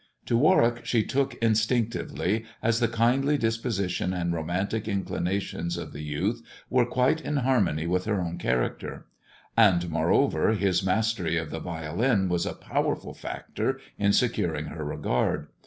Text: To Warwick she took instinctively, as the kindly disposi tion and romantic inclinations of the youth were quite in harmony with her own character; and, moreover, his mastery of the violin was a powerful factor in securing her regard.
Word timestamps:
To 0.25 0.35
Warwick 0.35 0.83
she 0.83 1.03
took 1.03 1.35
instinctively, 1.43 2.45
as 2.63 2.79
the 2.79 2.87
kindly 2.87 3.37
disposi 3.37 3.87
tion 3.87 4.13
and 4.15 4.33
romantic 4.33 4.87
inclinations 4.87 5.77
of 5.77 5.93
the 5.93 6.01
youth 6.01 6.41
were 6.71 6.87
quite 6.87 7.21
in 7.21 7.37
harmony 7.37 7.85
with 7.85 8.05
her 8.05 8.19
own 8.19 8.39
character; 8.39 9.05
and, 9.55 9.91
moreover, 9.91 10.53
his 10.53 10.83
mastery 10.83 11.37
of 11.37 11.51
the 11.51 11.59
violin 11.59 12.29
was 12.29 12.47
a 12.47 12.53
powerful 12.53 13.13
factor 13.13 13.79
in 13.99 14.11
securing 14.11 14.65
her 14.73 14.83
regard. 14.83 15.49